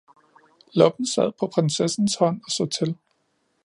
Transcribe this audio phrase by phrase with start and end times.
[0.73, 2.95] Loppen sad på prinsessens hånd og så til